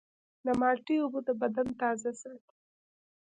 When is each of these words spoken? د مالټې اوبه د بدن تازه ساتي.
د 0.45 0.47
مالټې 0.59 0.95
اوبه 1.01 1.19
د 1.27 1.29
بدن 1.41 1.67
تازه 1.81 2.11
ساتي. 2.21 2.53